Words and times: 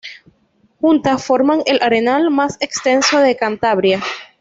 Juntas, 0.79 1.23
forman 1.23 1.61
el 1.67 1.79
arenal 1.83 2.31
más 2.31 2.57
extenso 2.59 3.19
de 3.19 3.37
Cantabria. 3.37 4.01